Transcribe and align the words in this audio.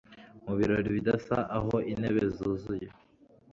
Mu 0.45 0.53
birori 0.57 0.89
bidasa 0.97 1.37
aho 1.57 1.75
intebe 1.91 2.23
zuzuye 2.35 2.87